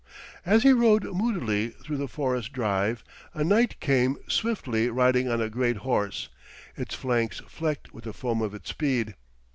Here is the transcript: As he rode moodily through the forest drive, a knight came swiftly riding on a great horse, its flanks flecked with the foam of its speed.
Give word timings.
As 0.47 0.63
he 0.63 0.73
rode 0.73 1.03
moodily 1.03 1.69
through 1.69 1.97
the 1.97 2.07
forest 2.07 2.51
drive, 2.53 3.03
a 3.35 3.43
knight 3.43 3.79
came 3.79 4.17
swiftly 4.27 4.89
riding 4.89 5.27
on 5.29 5.39
a 5.39 5.47
great 5.47 5.77
horse, 5.85 6.27
its 6.75 6.95
flanks 6.95 7.39
flecked 7.47 7.93
with 7.93 8.05
the 8.05 8.11
foam 8.13 8.41
of 8.41 8.55
its 8.55 8.71
speed. 8.71 9.13